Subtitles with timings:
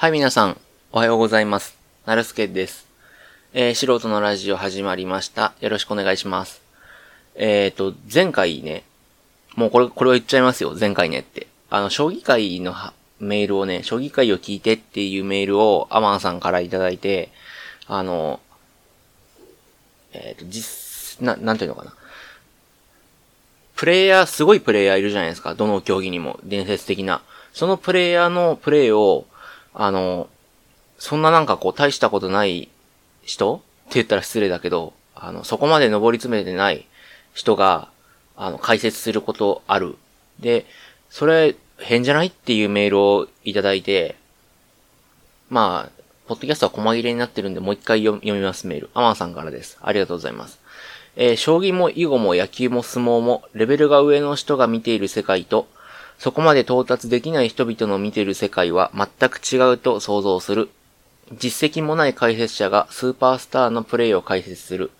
[0.00, 0.56] はい、皆さん、
[0.92, 1.76] おはようございます。
[2.06, 2.86] なるすけです。
[3.52, 5.54] えー、素人のラジオ始まりました。
[5.58, 6.62] よろしくお願いします。
[7.34, 8.84] えっ、ー、と、前回ね、
[9.56, 11.48] もうこれ、これを言っちゃいますよ、前回ねって。
[11.68, 12.76] あの、将棋会の
[13.18, 17.30] メールをね、将棋会を聞いてっていうメールをアマンさんからいただいて、
[17.88, 18.38] あの、
[20.12, 21.92] えっ、ー、と、実、な、なんていうのかな。
[23.74, 25.56] プレイヤー、すごいプレイヤーいるじゃないですか。
[25.56, 27.20] どの競技にも、伝説的な。
[27.52, 29.26] そのプレイヤーのプレイを、
[29.80, 30.28] あの、
[30.98, 32.68] そんななんかこう大したことない
[33.22, 33.54] 人？
[33.54, 36.84] って言ったら失礼だけど、あの、そこまで登り詰めてない
[37.32, 37.88] 人が、
[38.36, 39.96] あの、解説することある。
[40.40, 40.66] で、
[41.10, 42.26] それ、変じゃない？
[42.26, 44.16] っていうメールをいただいて、
[45.48, 48.90] まあ、ポッドキャストは細切れになってるんで、もう一回読みますメール。
[48.94, 49.78] アマンさんからです。
[49.80, 50.58] ありがとうございます。
[51.14, 55.68] えー、将棋も囲碁も野球も相撲も、レベルが上の人が見ている世界と、
[56.18, 60.68] そこまで到達できない人々の見てる世界は全く違うと想像する。
[61.32, 64.90] 実績もない解説者がスーパースターのプレイを解説する。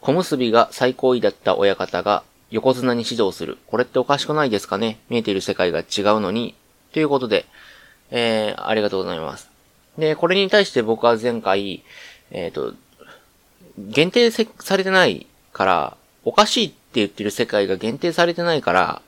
[0.00, 3.58] 小結が最高位だった親方が横綱に指導する。
[3.66, 4.98] これっておかしくないですかね？
[5.08, 6.54] 見えてる世界が違うのに。
[6.92, 7.44] ということで、
[8.10, 9.48] えー、ありがとうございます。
[9.98, 11.82] で、これに対して僕は前回、
[12.30, 12.74] えっ、ー、と、
[13.78, 19.02] 限定されてないから、おかしいって言ってる世界が限定されてないから、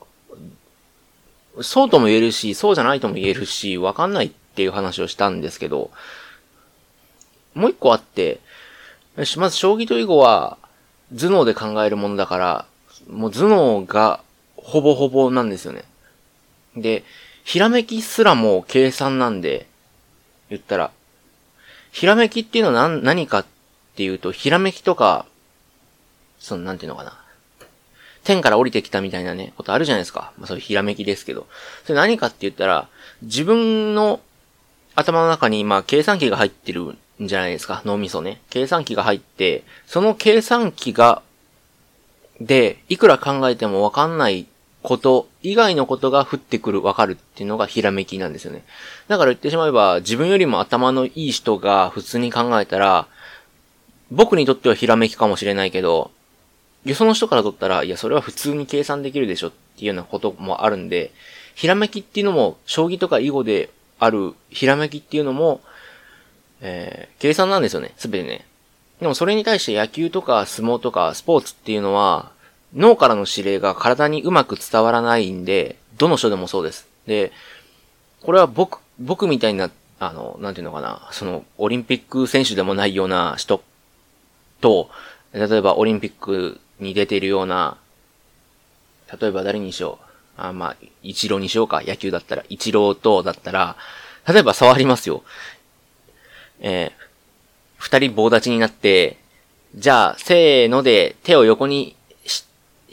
[1.62, 5.90] そうとも言えるし、そうじゃないとも言えるし、わかんないっていう話をしたんですけど、
[7.54, 8.40] もう一個あって、
[9.16, 10.58] まず将棋と囲碁は
[11.12, 12.66] 頭脳で考えるものだから、
[13.08, 14.20] もう頭脳が
[14.56, 15.84] ほぼほぼなんですよね。
[16.76, 17.04] で、
[17.44, 19.66] ひらめきすらも計算なんで、
[20.50, 20.90] 言ったら、
[21.90, 23.46] ひらめきっていうのは何何かっ
[23.96, 25.26] ていうと、ひらめきとか、
[26.38, 27.18] その、なんていうのかな。
[28.28, 30.32] 天から降りてきたみたいなね、ことあるじゃないですか。
[30.36, 31.46] まあそういうひらめきですけど。
[31.84, 32.86] それ何かって言ったら、
[33.22, 34.20] 自分の
[34.94, 37.80] 頭の中に今、計算機が入ってるんじゃないですか。
[37.86, 38.42] 脳みそね。
[38.50, 41.22] 計算機が入って、その計算機が、
[42.38, 44.46] で、いくら考えてもわかんない
[44.82, 48.62] こと以外のことが降ってくる、わかるっていうのがひらめきなんですよね。
[49.08, 53.06] だから言ってしまえば、自分よりも頭のいい人が普通に考えたら、
[54.10, 56.10] 僕にとってはひらめきかもしれないけど、
[56.84, 61.12] よその人からとったら、いや、それは普通に計算できるでしょっていうようなこともあるんで、
[61.54, 65.60] ひらめきっていうのも、将棋とか囲碁であるひらめきっていうのも、
[66.60, 68.46] えー、計算なんですよね、すべてね。
[69.00, 72.30] でもそれに対して野球とか相撲とかスポーツっていうのは、
[72.74, 76.88] 脳からの指令が体にうまく伝わらないんで、どの人でもそうです。
[77.06, 77.32] で、
[78.22, 83.62] これは僕、僕みたいな、あの、なんていうのかな、その、オリンピック選手でもないような人
[84.60, 84.90] と、
[85.32, 87.76] 例えばオリンピックに出ているような、
[89.20, 90.40] 例えば誰にしよう。
[90.40, 91.82] あ、まあ、一郎にしようか。
[91.84, 92.44] 野球だったら。
[92.48, 93.76] 一郎とだったら、
[94.26, 95.22] 例えば触りますよ。
[96.60, 96.92] えー、
[97.76, 99.16] 二人棒立ちになって、
[99.74, 101.96] じゃあ、せーので手を横に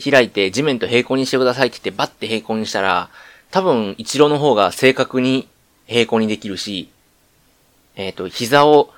[0.04, 3.10] 開いて地面と平行にしてくださいって言ってバッて平行にしたら、
[3.52, 5.48] 多分一郎の方が正確に
[5.88, 6.90] 平行にできるし、
[7.96, 8.92] えっ、ー、と、膝を、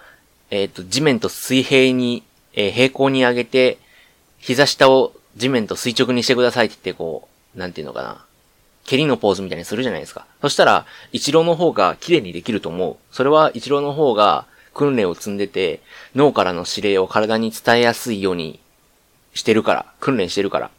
[0.49, 2.23] えっ、ー、と、地面と水平に、
[2.53, 3.77] えー、平行に上げて、
[4.47, 8.23] 膝下を地面と垂直にしてくださいって言って、こう、なんていうのかな。
[8.85, 10.25] 蹴りのポーズみたいにするじゃないですか。
[10.39, 12.95] そしたら、一郎の方が綺麗にできると思う。
[13.11, 15.81] それは一郎の方が訓練を積んでて、
[16.15, 18.61] 脳からの指令を体に伝えやすいように
[19.33, 20.71] してるから、訓練してるから。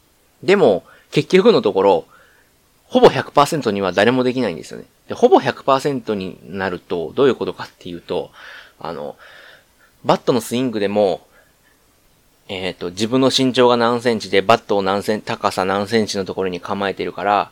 [0.42, 2.06] でも、結局のところ、
[2.84, 4.86] ほぼ100%には誰もできないんですよね。
[5.08, 8.30] で、ほぼ100%になると、どういうことかっていうと、
[8.80, 9.16] あの、
[10.06, 11.27] バットのスイングでも、
[12.48, 17.50] えっ、ー、と、自分の身長が何センチで、バットを何セン、高さ何センチのところに構えてるから、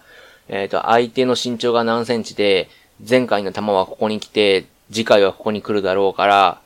[0.48, 2.68] えっ、ー、と、相手の身長が何センチで、
[3.06, 6.60] 前回の球はここに来て、次回はここに来るだろうから、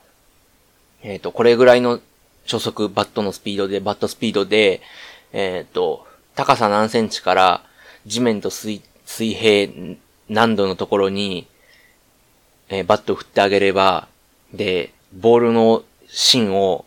[1.03, 1.99] えっ、ー、と、これぐらいの
[2.45, 4.81] 初速、バットのスピードで、バットスピードで、
[5.33, 7.63] えっ、と、高さ何センチから、
[8.05, 9.97] 地面と水、水平
[10.29, 11.47] 何度のところに、
[12.69, 14.07] えバットを振ってあげれば、
[14.53, 16.85] で、ボールの芯を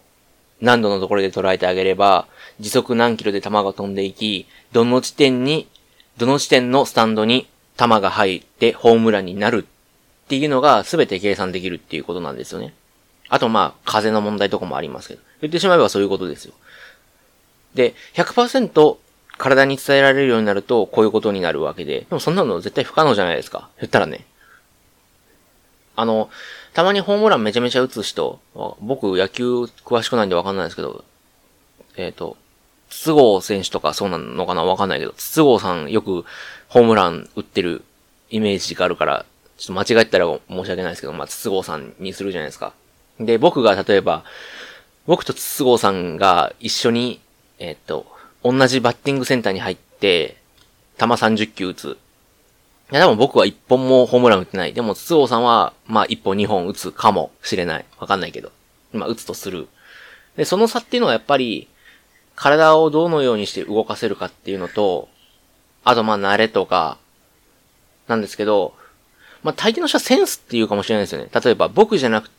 [0.61, 2.27] 何度のところで捉えてあげれば、
[2.61, 5.69] 時速何キロで球が飛んでいき、どの地点に、
[6.17, 7.49] どの地点のスタンドに
[7.79, 9.67] 球が入ってホームランになる
[10.25, 12.75] っていうのが全て計算できるっていうことなんですよね。
[13.29, 15.21] あとまあ、風の問題とかもありますけど。
[15.41, 16.55] 言ってしまえばそういうことですよ。
[17.75, 18.97] で、100%
[19.37, 22.01] 体に伝えられるようになると、こういうことになるわけで。
[22.01, 23.69] でもそんなの絶対不可能じゃないですか。
[23.81, 24.25] 言ったらね。
[25.97, 26.31] あの、
[26.73, 28.41] たまにホームランめちゃめちゃ打つ人、
[28.81, 31.05] 僕野球詳しくないんでわかんないですけど、
[31.97, 32.37] えっ、ー、と、
[32.91, 36.25] 筒香選手とかそうなのかなわかんないけど、筒香さんよく
[36.69, 37.85] ホームラン打ってる
[38.31, 39.27] イメージがあるから、
[39.57, 42.73] ちょっと間違えたら申し訳ないですけど、まあ、筒香さんにするじゃないですか。
[43.21, 44.25] で、僕が例えば、
[45.07, 47.21] 僕と筒香さんが一緒に、
[47.59, 48.07] えっと、
[48.43, 50.37] 同じバッティングセンターに入って、
[50.99, 51.99] 球30球打つ。
[52.93, 54.73] いや、でも僕は一本もホームラン打ってない。
[54.75, 57.85] でも、筒香さんは、まあ、一本二本打つかもしれない。
[57.99, 58.53] わかんないけど。
[58.93, 59.69] まあ、打つとする。
[60.37, 61.69] で、その差っていうのはやっぱり、
[62.37, 65.09] 体をどのようにして動かせるかっていうのと、
[65.85, 66.99] あとまあ慣れとか、
[68.07, 68.75] なんですけど、
[69.43, 71.29] まあ大抵の人はセンスっていうかもしれないですよね。
[71.33, 72.31] 例えば僕じゃなく、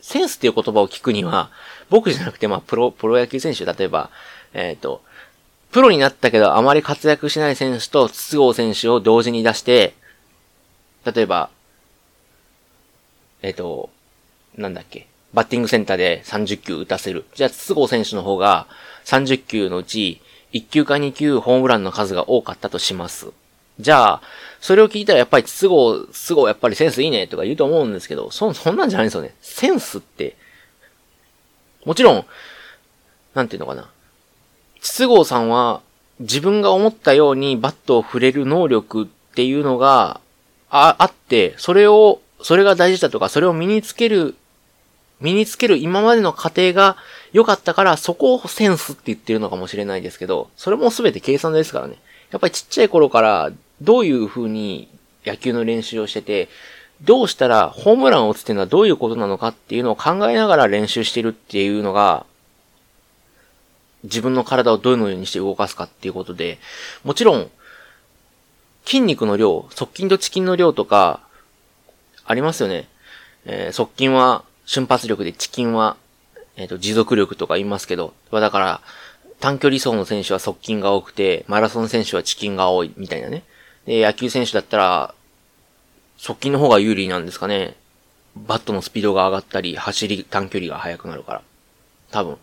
[0.00, 1.50] センスっていう言葉を聞くには、
[1.90, 4.10] 僕じゃなくてまあプロ、プロ野球選手、例えば、
[4.52, 5.02] えっ、ー、と、
[5.76, 9.92] プロになったけどあまり活躍しない選手と筒香選手を同時に出して、
[11.04, 11.50] 例えば、
[13.42, 13.90] えっ、ー、と、
[14.56, 17.26] なんだっけ、バッティングセンターで30球打たせる。
[17.34, 18.68] じゃあ、筒香選手の方が
[19.04, 20.22] 30球のうち
[20.54, 23.26] 1球か2球ホームランの数が多かったとします。
[23.78, 24.22] じゃあ、
[24.62, 25.74] それを聞いたらやっぱり筒香、
[26.10, 29.34] 筒香やっぱりセンスいいねとか言うと思うんですけど、そ、そんなんじゃないんですよね。
[29.42, 30.38] センスって、
[31.84, 32.24] もちろん、
[33.34, 33.90] なんていうのかな。
[34.80, 35.80] 筒香さんは
[36.20, 40.20] 自分が思ったようにバットを振れる能力っていうのが
[40.70, 44.34] あ、あって、それを、それが大事だとか、それを身につける
[45.20, 46.96] 身につける今までの過程が
[47.32, 51.96] 良かったから、そこをセンスって言ってるのかもしれないですけど、それも全て計算ですからね。
[52.30, 53.50] やっぱりちっちゃい頃から
[53.80, 54.88] どういう風に
[55.24, 56.48] 野球の練習をしてて、
[57.02, 62.26] どうしたらホームランを打つっていうのはどういうことなのかっていうのを考えながら練習してるっていうのが、
[64.06, 66.58] 自分の体をどのようにして動かすかっていうことで、
[67.04, 67.50] もちろん、
[68.84, 71.20] 筋肉の量、側筋と遅筋の量とか、
[72.24, 72.88] ありますよね。
[73.44, 75.96] えー、側筋は瞬発力でチキンは、
[76.56, 78.80] えっ、ー、と、持続力とか言いますけど、だから、
[79.40, 83.42] 短距離走の選手は側筋が多くて、マラソン選手はチキンが多い、みたいなね。
[83.86, 85.14] で、野球選手だったら、
[86.18, 87.76] 側筋の方が有利なんですかね。
[88.34, 91.42] バットのスピードが上がったり、走り、短距離が速くなるから。
[92.10, 92.38] 多分。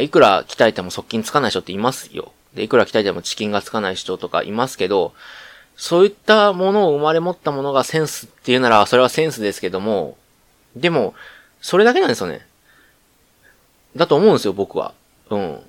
[0.00, 2.32] いくら鍛えても側筋つかない人っていますよ。
[2.54, 5.14] で、いくら鍛えてもチキンがつかない人とかいますけど、
[5.76, 10.16] そういったものを生まれ持ったものがセンスっていうなら、それはセンスですけども、
[10.76, 11.14] でも、
[11.60, 12.46] それだけなんですよね。
[13.96, 14.92] だと思うんですよ、僕は。
[15.30, 15.60] うん。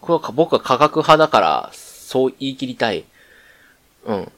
[0.00, 3.04] これは僕は科学派だから、そう言い切りたい。
[4.04, 4.32] うん。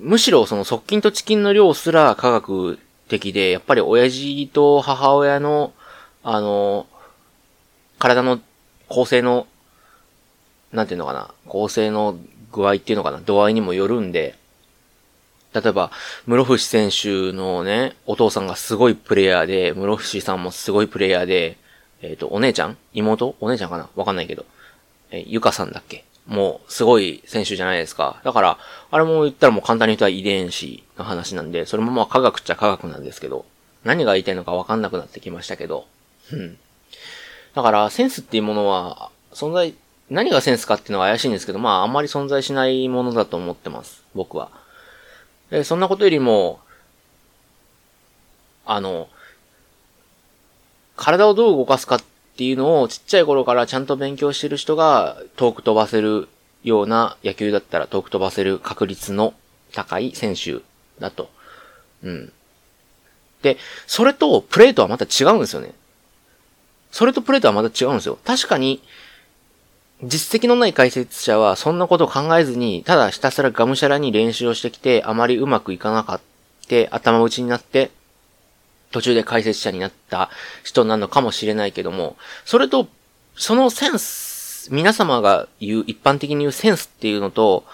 [0.00, 2.78] むしろその側近とチキンの量すら科学
[3.08, 5.72] 的で、やっぱり親父と母親の、
[6.22, 6.86] あの、
[7.98, 8.40] 体の
[8.88, 9.46] 構成の、
[10.72, 12.16] なんていうのかな、構成の
[12.52, 14.36] 具合っていうのかな、度合いにもよるんで、
[15.54, 15.90] 例えば、
[16.26, 21.56] 室伏選手のね、お父さんがすごいプレイヤーで、室伏さんもすごいプレイヤーで、
[22.02, 23.34] えっ、ー、と、お姉ちゃん妹？
[23.40, 23.88] お姉ちゃんかな？
[23.96, 24.44] わかんないけど。
[25.10, 26.04] えー、ゆかさんだっけ？
[26.26, 28.20] もう、すごい選手じゃないですか。
[28.24, 28.58] だから、
[28.90, 33.46] あれも言ったらもう簡単に言ったら遺伝子の話なんで、それもまあ科学っちゃ科学なんですけど、
[33.84, 35.86] 何が言いたいのかわかんなくなってきましたけど、
[36.30, 36.58] うん。
[37.54, 39.74] だから、センスっていうものは、存在、
[40.10, 44.02] 何がセンスかっていうのは怪しいんですけど、まあ、あんまり存在しないものだと思ってます。
[44.14, 44.50] 僕は。
[45.50, 46.60] えそんなことよりも、
[48.66, 49.08] あの、
[50.96, 52.02] 体をどう動かすかっ
[52.36, 56.28] ていうのをちっちゃい頃からちゃんと勉強してる人が遠く飛ばせる
[56.64, 59.32] ような野球だったら遠く飛ばせる確率の
[59.72, 60.58] 高い選手
[61.00, 61.30] だと。
[62.02, 62.32] うん。
[63.42, 63.56] で、
[63.86, 65.72] それとプレーとはまた違うんですよね。
[66.90, 68.18] それとプレーとはまた違うんですよ。
[68.24, 68.82] 確かに、
[70.02, 76.24] 実績のない解説者はそんなことを考えずに、ただひたすらがむしゃらに練習をしてきて、あまりうまくいかなかった、
[76.90, 77.90] 頭打ちになって、
[78.90, 80.28] 途中で解説者になった
[80.64, 82.88] 人なのかもしれないけども、それと、
[83.36, 87.64] そのセンス、皆様が言う、一般的に言うセンスっていうのと、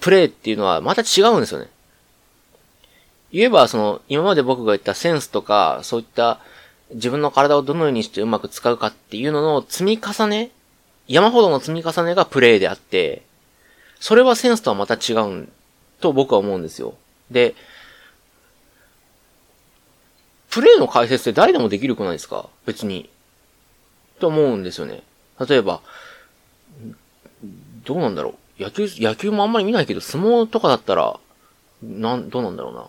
[0.00, 1.68] プレイっていうのはまた違うんですよね。
[3.32, 6.40] 言えば、その、今まで僕が言ったセンスとか、そういった
[6.94, 10.50] 自分の体をどのようにしてうまく使うかっていうのの積み重ね
[11.08, 13.22] 山ほどの積み重ねがプレイであって、
[14.00, 15.48] それはセンスとはまた違う
[16.00, 16.94] と僕は思うんですよ。
[17.30, 17.54] で、
[20.50, 22.48] プレイの解説って誰でもできるくないですか？
[22.66, 23.08] 別に。
[24.20, 25.02] と思うんですよね。
[25.48, 25.80] 例えば、
[27.84, 28.62] どうなんだろう。
[28.62, 31.18] 野球、野球もあんまり見ないけど、相撲とかだったら、
[31.82, 32.86] なん、どうなんだろうな。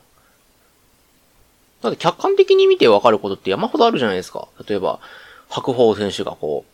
[1.83, 4.47] だって客観的に見てわかることって山ほどあるじゃないですか。
[4.67, 4.99] 例えば、
[5.49, 6.65] 白鵬選手がこ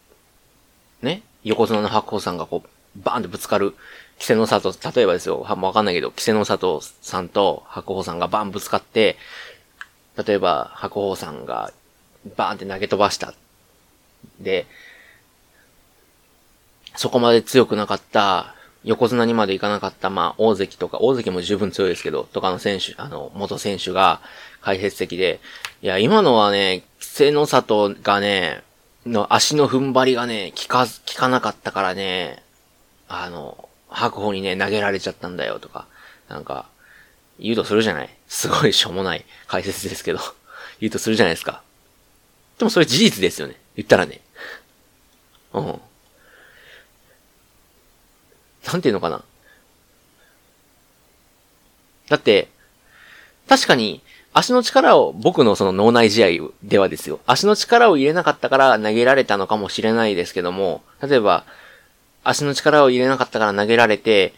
[1.01, 2.69] う、ね、横綱の白鵬さんがこう、
[3.03, 3.75] バーンってぶつかる、
[4.19, 9.17] 稀勢の里、例えばですよ、わかんないけど、稀勢の里さんと白鵬さんがバーンぶつかって、
[10.23, 11.71] 例えば白鵬さんが
[12.35, 13.33] バーンって投げ飛ばした。
[14.39, 14.67] で、
[16.95, 24.21] そこまで強くなかった横綱にまで行かなかった、まあ、大関とか、大関も十分強いですけど、とかの選手、あの、元選手が
[24.61, 25.39] 解説席で、
[25.81, 28.63] いや、今のはね、稀勢の里がね、
[29.05, 32.43] の足の踏ん張りがね、効か、効かなかったからね、
[33.07, 35.85] あの、白鵬にね、投げられちゃったんだよとか、
[36.29, 36.67] なんか、
[37.39, 38.09] 言うとするじゃない？
[38.27, 40.19] すごいしょうもない解説ですけど、
[40.79, 41.61] 言うとするじゃないですか。
[42.57, 43.55] でもそれ事実ですよね。
[43.75, 44.19] 言ったらね。
[45.53, 45.81] うん。
[48.71, 49.23] なんていうのかな。
[52.09, 52.49] だって、
[53.47, 54.01] 確かに、
[54.33, 57.19] 足の力を、僕のその脳内試合ではですよ。
[57.25, 61.45] 足の力を入れなかったから投げられたのかもしれないですけども、例えば、
[62.23, 64.33] 足の力を入れなかったから投げられて、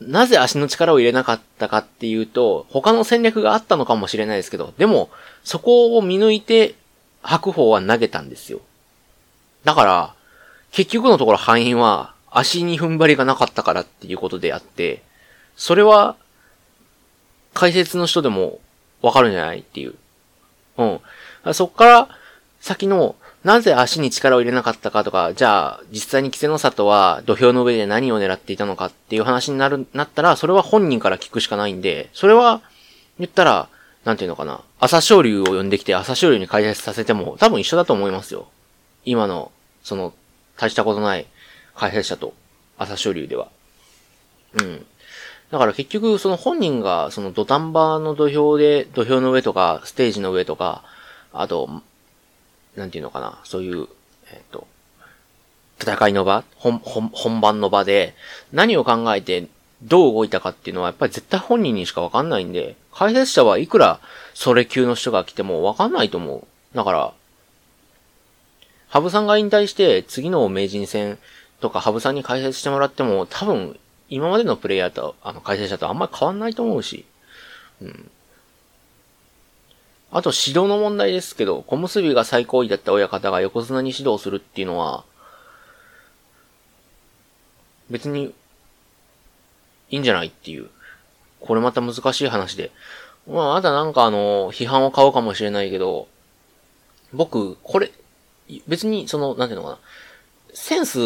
[0.00, 5.10] なぜ足の力を入れなかったかっていうと、他の戦略があったのかもしれないですけど、でも、
[5.44, 6.74] そこを見抜いて、
[7.22, 8.60] 白鵬は投げたんですよ。
[9.64, 10.14] だから、
[10.70, 15.02] 結局のところ敗因は、足に踏ん張りがなかったからっていうことであって、
[15.56, 16.16] それは、
[17.54, 18.60] 解説の人でも
[19.02, 19.94] わかるんじゃないっていう。
[20.76, 20.84] う
[21.50, 21.54] ん。
[21.54, 22.08] そっから、
[22.60, 32.60] 先の、なぜ足に力を入れなかったかとか、じゃあ、実際に稀勢の里は土俵の上で何を狙っていたのかっていう話になる、なったら、それは本人から聞くしかないんで、それは、
[33.18, 33.68] 言ったら、
[34.04, 34.60] なんていうのかな。
[34.80, 38.48] 朝青龍を呼んできて朝青龍に解説させても多分一緒だと思いますよ。
[39.04, 39.50] 今の、
[39.82, 40.14] その、
[40.56, 41.26] 大したことない
[41.78, 42.34] 解説者と
[42.76, 43.48] 朝青龍では。
[44.54, 44.86] うん。
[45.50, 50.82] だから結局、その本人が、その土壇場の土俵で、土俵の上とか、ステージの上とか、
[51.32, 51.70] あと、
[52.76, 53.86] なんていうのかな、そういう、
[54.30, 54.66] えっ、と、
[55.80, 58.14] 戦いの場本、本、本番の場で、
[58.52, 59.48] 何を考えて、
[59.80, 64.00] どう動いたかっていうのは、やっぱり絶対本人にしかわかんないんで、解説者はいくら、
[64.34, 66.76] それ級の人が来てもわかんないと思う。
[66.76, 67.12] だから、
[68.88, 71.18] ハブさんが引退して、次の名人戦
[71.60, 77.04] とか、ハブさんに解説してもらっても、多分、今までのプレイヤーと、あの、解説者とあんまり変わんないと思うし、
[77.82, 78.10] うん。
[80.10, 85.04] あと指導の問題ですけど、小結が最高位だった親方が横綱に指導するっていうのは、
[87.90, 88.34] 別に、
[89.90, 90.68] いいんじゃないっていう。
[91.40, 92.70] これまた難しい話で。
[93.26, 96.08] まあ、あとなんかあの、批判を買うかもしれないけど、
[97.12, 97.90] 僕、これ、
[98.66, 99.78] 別に、その、なんていうのかな。
[100.54, 100.98] センス、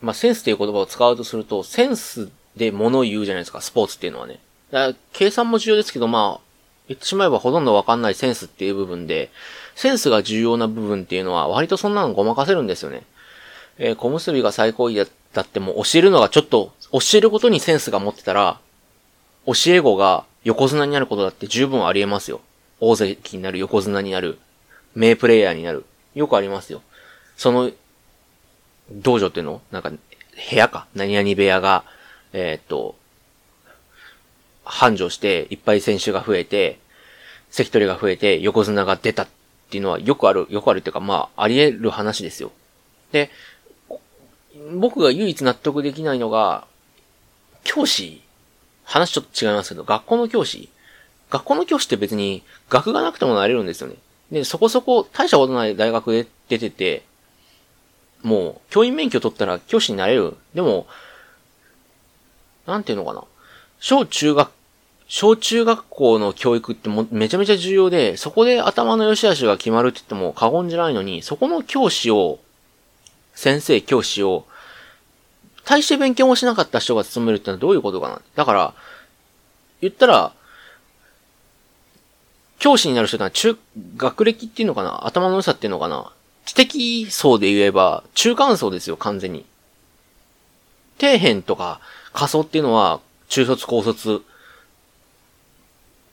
[0.00, 4.40] まあ、センスっていう言葉を使うとすると、センスで物を言うじゃないですか、スポーツっていうのはね。
[4.70, 6.46] だから計算も重要ですけど、まあ、
[6.88, 9.30] 言ってしまえばほとんどわかんないセンスっていう部分で、
[9.74, 13.02] センスが重要な部分っていうのは割とそんなのごまかせるんですよね。
[13.78, 18.58] えー、小結びが最高位だっても教えるのがちょっと、教えることにセンスが持ってたら、
[19.46, 22.40] 教え子が横綱になることだって十分ありえますよ。
[22.80, 24.38] 大関になる、横綱になる、
[24.94, 25.84] 名プレイヤーになる。
[26.14, 26.82] よくありますよ。
[27.36, 27.70] その、
[28.90, 29.60] 道場っていうの？
[29.70, 29.98] なんか、部
[30.52, 30.86] 屋か？
[30.94, 31.84] 何々部屋が、
[32.32, 32.94] えー、っと、
[34.64, 36.78] 繁盛して、いっぱい選手が増えて、
[37.50, 39.28] 関取が増えて、横綱が出たっ
[39.70, 42.52] ていうのはよくある、よくあるっていうか、まあ、あり得る話ですよ。
[43.12, 43.30] で、
[44.74, 46.66] 僕が唯一納得できないのが、
[47.62, 48.22] 教師、
[48.84, 50.68] 話ちょっと違いますけど、学校の教師、
[51.30, 53.96] 学校の教師って別に学がなくてもなれるんですよね。
[54.30, 57.04] で、そこそこ大したことない大学で出てて、
[58.22, 60.36] もう、教員免許取ったら教師になれる。
[60.54, 60.86] でも、
[62.66, 63.24] なんていうのかな。
[63.78, 64.50] 小中学
[65.08, 72.40] 小中学校の教育ってもめちゃめちゃ重要で、そこで頭の良し悪しが決まるって言っても過言じゃないのに、そこの教師を、
[73.34, 74.46] 先生、教師を、
[75.64, 78.74] 大して勉強もしなかった人が務めるってのはどういうことかなだから、
[79.80, 80.32] 言ったら、
[82.58, 83.56] 教師になる人ってのは中、
[83.96, 86.10] 学歴っていうのかな頭の良さっていうのかな
[86.46, 89.44] 知的層で言えば、中間層ですよ、完全に。
[90.98, 91.80] 底辺とか
[92.14, 94.22] 仮想っていうのは、中卒、高卒、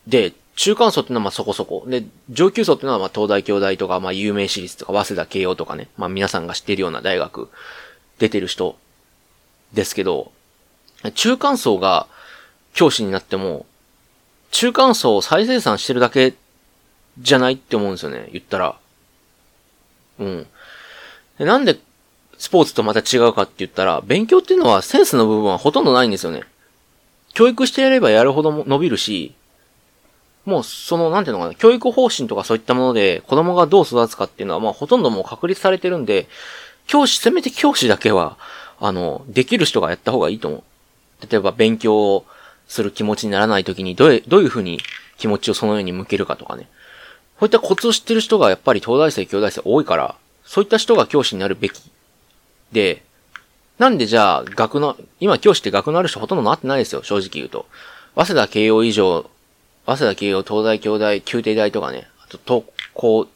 [0.07, 1.85] で、中間層っていうのはまあそこそこ。
[1.87, 5.87] で、上級層っていうのはまあ東大京大とか、まあ有名私立とか、早稲田慶応とかね。
[5.97, 7.49] まあ皆さんが知ってるような大学
[8.19, 8.75] 出てる人
[9.73, 10.31] ですけど、
[11.15, 12.07] 中間層が
[12.73, 13.65] 教師になっても、
[14.51, 16.33] 中間層を再生産してるだけ
[17.19, 18.29] じゃないって思うんですよね。
[18.31, 18.77] 言ったら。
[20.23, 20.47] うん。
[21.37, 21.79] でなんで
[22.37, 26.43] スポーツとまた違うかって言ったら、勉強っていうのはセンスの部分はほとんどないんですよね。
[27.33, 29.33] 教育してやればやるほど伸びるし、
[30.45, 36.27] もうその、なんていうのかな、教育方針とかそういったもので子供がどう育つかっていうのは、まあほとんどもう確立されてるんで、
[36.87, 38.37] 教師、せめて教師だけは、
[38.79, 40.63] あの、できる人がやった方がいいと思う。
[41.29, 42.25] 例えば勉強を
[42.67, 44.79] する気持ちにならない時にどう、どういうふうに
[45.17, 46.67] 気持ちをそのように向けるかとかね。
[47.43, 51.91] こういったコツを知ってる人がやっぱり東大生、京大生多いから、そういった人が教師になるべき。
[52.71, 53.03] で、
[53.77, 57.65] なんでじゃあ、学の、今教師って学のある人ほとんどなってないですよ、正直言うと。
[58.15, 59.29] 早稲田慶応以上、
[59.85, 63.27] 早稲田慶応、東大京大、宮廷大とかね、あと東工、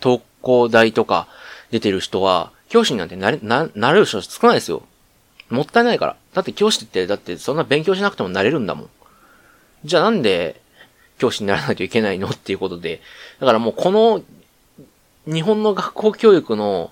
[0.00, 1.28] 東工大とか
[1.70, 4.84] 出てる人は、教師になんてなれ、な、なれる人少ないですよ。
[5.50, 6.16] もったいないから。
[6.32, 8.90] だって教師って、だってそんな勉強しなくてもなれるんだもん。
[9.84, 10.61] じゃあなんで、
[11.22, 12.28] 教師にならないといけないの？
[12.28, 13.00] っていうことで。
[13.38, 14.22] だからもうこの、
[15.26, 16.90] 日本の学校教育の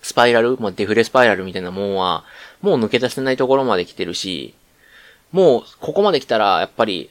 [0.00, 2.24] スパイラル、まあ、デフレスパイラルみたいなもんは、
[2.62, 4.54] もう抜け出せないところまで来てるし、
[5.32, 7.10] もうここまで来たら、やっぱり、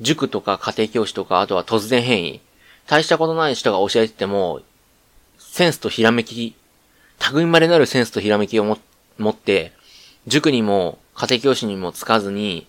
[0.00, 2.40] 塾とか家庭教師とか、あとは突然変異。
[2.86, 4.62] 大したことない人が教えてても、
[5.38, 6.54] センスとひらめき、
[7.34, 8.64] 類まれなるセンスとひらめきを
[9.18, 9.72] 持って、
[10.26, 12.66] 塾にも家庭教師にもつかずに、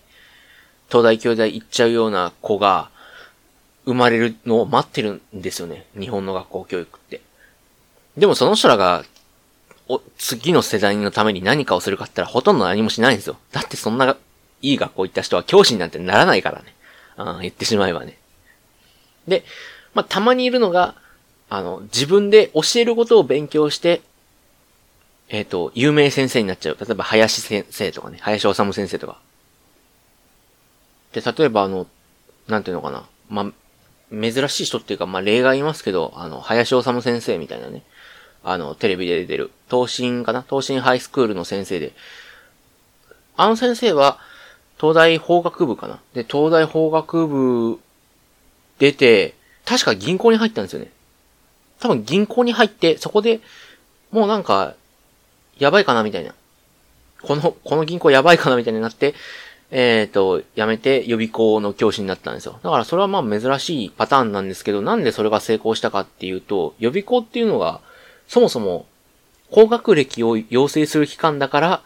[0.90, 2.90] 東大京大行っちゃうような子が
[3.84, 5.86] 生まれるのを待ってるんですよね。
[5.98, 7.20] 日本の学校教育って。
[8.16, 9.04] でもその人らが、
[9.88, 13.36] お、次の世代のために何かをするかって言ったらほとんど何もしないんですよ。
[13.52, 14.16] だってそんな
[14.62, 16.74] いい学校行った人は教師になんてならないからね。
[17.16, 18.18] うん、言ってしまえばね。
[19.26, 19.44] で、
[19.94, 20.94] まあ、たまにいるのが、
[21.48, 24.02] あの、自分で教えることを勉強して、
[25.28, 26.76] えっ、ー、と、有名先生になっちゃう。
[26.80, 29.18] 例えば、林先生とかね、林修先生とか。
[31.12, 31.86] で、例えばあの、
[32.48, 33.04] なんていうのかな。
[33.28, 33.52] まあ、
[34.10, 37.82] 珍しい人っていうか、まあ、例外いますけど、あの、林修先生みたいなね。
[38.42, 40.44] あの、テレビで出てる、東進かな？
[40.48, 41.92] 東進ハイスクールの先生で。
[43.36, 44.18] あの先生は、
[44.80, 46.00] 東大法学部かな？
[46.14, 47.78] で、東大法学部
[48.78, 49.34] 出て、
[49.66, 50.90] 確か銀行に入ったんですよね。
[51.80, 53.40] 多分銀行に入って、そこで、
[54.10, 54.74] もうなんか、
[55.58, 56.34] やばいかなみたいな。
[57.22, 59.14] この、この銀行やばいかなみたいになって、
[59.70, 62.58] えっ、ー、と、辞めて予備校の教師になったんですよ。
[62.62, 67.80] だからそれはまあ珍しいパターンなんですけど、なんでそれが成功したかっていうと、予備校っていうのが、
[68.26, 68.86] そもそも、
[69.50, 71.82] 高学歴を養成する機関だから、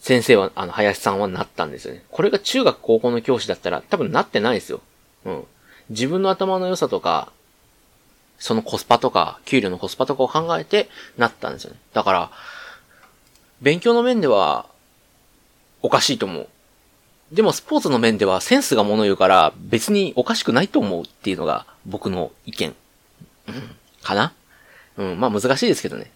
[0.00, 2.04] 先生は、あの、林さんはなったんですよね。
[2.10, 4.80] これが中学高校の教師だったら多分なってないですよ。
[5.26, 5.44] うん。
[5.90, 7.32] 自分の頭の良さとか、
[8.38, 11.78] そのコスパとか、給料のコスパとかを考えてなったんですよね。
[11.92, 12.30] だから、
[13.60, 14.69] 勉強の面では、
[15.82, 16.48] おかしいと思う。
[17.32, 22.74] でもスポーツの面ではセンスが物言うから別におかしくないと思うっていうのが僕の意見。
[23.48, 23.54] うん、
[24.02, 24.32] かな？
[24.96, 26.10] うん、まあ難しいですけどね。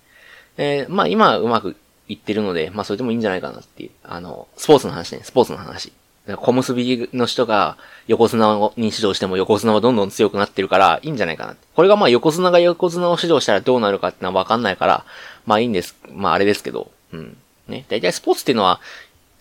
[0.56, 1.76] えー、まあ今うまく
[2.08, 3.90] いってるので、まあそれでもいいんじゃないかなっていう。
[4.02, 5.92] あの、スポーツの話ね、スポーツの話。
[6.26, 11.54] 小結びの人が横綱に指導しても横綱はどんどん強くなってるからいいんじゃないかな。
[11.74, 15.04] これがまあ横綱が横綱を指導したらどうなるかってのはわかんないから、
[15.46, 15.96] まあいいんです。
[16.10, 16.90] まああれですけど。
[17.12, 17.36] うん。
[17.68, 17.84] ね。
[17.88, 18.80] 大体スポーツっていうのは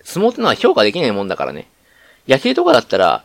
[0.03, 1.67] 相撲ってのは評価できないもんだからね。
[2.27, 3.23] 野球とかだったら、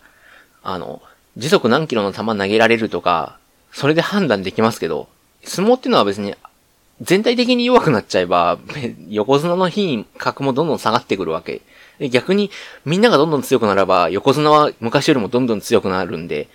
[0.63, 1.03] あの、
[1.37, 3.39] 時速何キロの球投げられるとか、
[3.73, 5.09] それで判断できますけど、
[5.45, 6.35] 相撲っていうのは別に、
[7.01, 8.59] 全体的に弱くなっちゃえば、
[9.09, 11.63] 横綱の品格もどんどん下がってくるわけ。
[12.11, 12.51] 逆に、
[12.85, 16.49] みんながどんどん強くならば、横綱は昔よりもどんどん強くなるんで、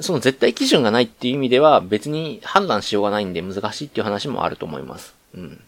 [0.00, 5.14] その絶対基準がないっていう意味では、別に判断しようがないんで難しいっていう話もあると思います。
[5.34, 5.60] うん。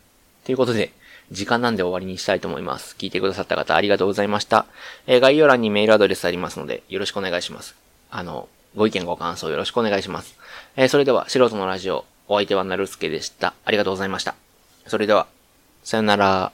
[0.45, 0.93] ということで、
[1.31, 2.97] 時間なんで終わりにしたいと思います。
[2.99, 4.67] 聞いてくださった方ありがとうございました。
[5.07, 7.75] えー、概要欄にメールアドレスありますので、よろしくお願いします。
[8.11, 10.37] あの、ご意見ご感想よろしくお願いします。
[10.77, 13.55] えー、それでは、素人のラジオ、お相手はなるすけでした。
[13.65, 14.35] ありがとうございました。
[14.87, 15.27] それでは、
[15.85, 16.53] さよなら。